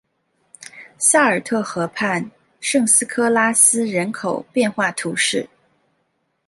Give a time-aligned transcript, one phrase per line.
[0.97, 5.47] 萨尔特河畔圣斯科拉斯人口变化图示